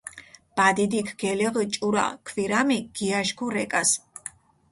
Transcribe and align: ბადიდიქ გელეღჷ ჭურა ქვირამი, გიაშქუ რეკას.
ბადიდიქ 0.59 1.07
გელეღჷ 1.21 1.63
ჭურა 1.73 2.05
ქვირამი, 2.27 2.79
გიაშქუ 2.95 3.45
რეკას. 3.53 3.91